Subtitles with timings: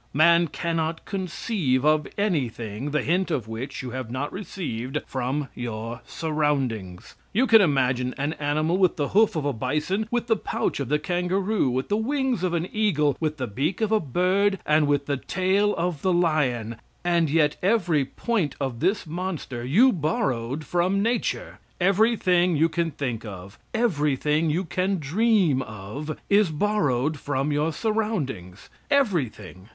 [0.15, 6.01] Man cannot conceive of anything the hint of which you have not received from your
[6.07, 7.13] surroundings.
[7.33, 10.89] You can imagine an animal with the hoof of a bison, with the pouch of
[10.89, 14.87] the kangaroo, with the wings of an eagle, with the beak of a bird, and
[14.87, 20.65] with the tail of the lion; and yet every point of this monster you borrowed
[20.65, 21.59] from nature.
[21.79, 27.51] Every thing you can think of every thing you can dream of, is borrowed from
[27.51, 29.67] your surroundings everything.